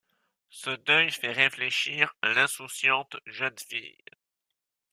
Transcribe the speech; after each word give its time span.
Ce 0.49 0.71
deuil 0.71 1.11
fait 1.11 1.31
réfléchir 1.31 2.15
l'insouciante 2.23 3.17
jeune 3.27 3.59
fille. 3.59 3.99